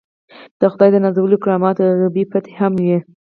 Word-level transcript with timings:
د 0.59 0.61
خدای 0.71 0.89
د 0.91 0.97
نازولو 1.05 1.41
کرامات 1.43 1.75
او 1.79 1.97
غیبي 2.01 2.23
فتحې 2.31 2.53
هم 2.61 2.73
وي. 2.85 2.97